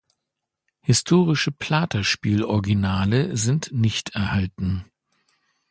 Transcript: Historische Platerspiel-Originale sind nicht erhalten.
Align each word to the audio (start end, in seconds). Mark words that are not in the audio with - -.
Historische 0.79 1.51
Platerspiel-Originale 1.51 3.37
sind 3.37 3.71
nicht 3.71 4.15
erhalten. 4.15 4.85